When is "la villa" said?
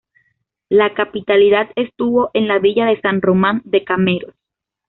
2.47-2.87